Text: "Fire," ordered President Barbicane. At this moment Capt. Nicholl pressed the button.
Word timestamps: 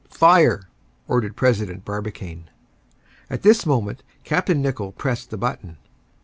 "Fire," 0.09 0.67
ordered 1.07 1.35
President 1.35 1.85
Barbicane. 1.85 2.49
At 3.29 3.43
this 3.43 3.67
moment 3.67 4.01
Capt. 4.23 4.49
Nicholl 4.49 4.93
pressed 4.93 5.29
the 5.29 5.37
button. 5.37 5.77